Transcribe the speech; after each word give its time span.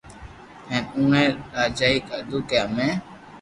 ھين 0.69 0.83
اوڻي 0.95 1.23
راجائي 1.55 1.97
ڪآدو 2.07 2.37
ڪي 2.49 2.57
ھمي 2.63 2.89